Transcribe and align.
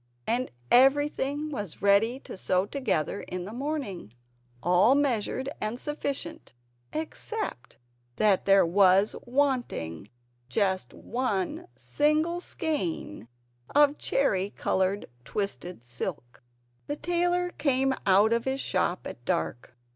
And 0.25 0.49
everything 0.71 1.51
was 1.51 1.83
ready 1.83 2.19
to 2.21 2.35
sew 2.35 2.65
together 2.65 3.19
in 3.27 3.45
the 3.45 3.53
morning, 3.53 4.11
all 4.63 4.95
measured 4.95 5.47
and 5.61 5.79
sufficient 5.79 6.53
except 6.91 7.77
that 8.15 8.45
there 8.45 8.65
was 8.65 9.15
wanting 9.25 10.09
just 10.49 10.95
one 10.95 11.67
single 11.75 12.41
skein 12.41 13.27
of 13.75 13.99
cherry 13.99 14.49
coloured 14.49 15.05
twisted 15.23 15.83
silk. 15.83 16.41
The 16.87 16.95
tailor 16.95 17.51
came 17.51 17.93
out 18.07 18.33
of 18.33 18.45
his 18.45 18.59
shop 18.59 19.05
at 19.05 19.23
dark. 19.23 19.75